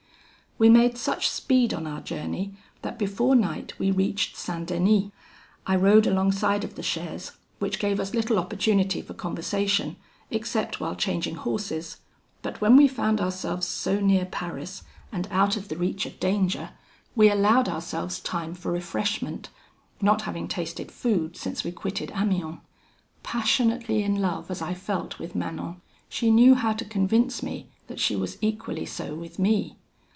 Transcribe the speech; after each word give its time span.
"We 0.57 0.69
made 0.69 0.95
such 0.95 1.27
speed 1.27 1.73
on 1.73 1.87
our 1.87 2.01
journey 2.01 2.53
that 2.83 2.99
before 2.99 3.35
night 3.35 3.73
we 3.79 3.89
reached 3.89 4.35
St. 4.37 4.67
Denis. 4.67 5.09
I 5.65 5.75
rode 5.75 6.05
alongside 6.05 6.63
of 6.63 6.75
the 6.75 6.83
chaise, 6.83 7.31
which 7.57 7.79
gave 7.79 7.99
us 7.99 8.13
little 8.13 8.37
opportunity 8.37 9.01
for 9.01 9.15
conversation, 9.15 9.95
except 10.29 10.79
while 10.79 10.95
changing 10.95 11.33
horses; 11.37 12.01
but 12.43 12.61
when 12.61 12.75
we 12.75 12.87
found 12.87 13.19
ourselves 13.19 13.65
so 13.67 13.99
near 13.99 14.25
Paris, 14.25 14.83
and 15.11 15.27
out 15.31 15.57
of 15.57 15.67
the 15.67 15.77
reach 15.77 16.05
of 16.05 16.19
danger, 16.19 16.69
we 17.15 17.27
allowed 17.31 17.67
ourselves 17.67 18.19
time 18.19 18.53
for 18.53 18.71
refreshment, 18.71 19.49
not 19.99 20.21
having 20.23 20.47
tasted 20.47 20.91
food 20.91 21.35
since 21.35 21.63
we 21.63 21.71
quitted 21.71 22.11
Amiens. 22.13 22.59
Passionately 23.23 24.03
in 24.03 24.17
love 24.21 24.51
as 24.51 24.61
I 24.61 24.75
felt 24.75 25.17
with 25.17 25.33
Manon, 25.33 25.81
she 26.07 26.29
knew 26.29 26.53
how 26.53 26.73
to 26.73 26.85
convince 26.85 27.41
me 27.41 27.71
that 27.87 27.99
she 27.99 28.15
was 28.15 28.37
equally 28.41 28.85
so 28.85 29.15
with 29.15 29.39
me. 29.39 29.77